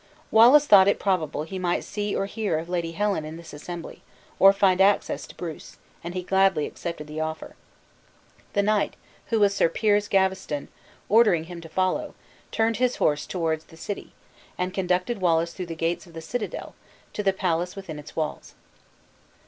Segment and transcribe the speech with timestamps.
[0.31, 4.01] Wallace thought it probable he might see or hear of Lady Helen in this assembly,
[4.39, 7.55] or find access to Bruce, and he gladly accepted the offer.
[8.53, 8.95] The knight,
[9.27, 10.69] who was Sir Piers Gaveston,
[11.07, 12.15] ordering him to follow,
[12.51, 14.13] turned his horse toward the city,
[14.57, 16.73] and conducted Wallace through the gates of the citadel,
[17.13, 18.55] to the palace within its walls.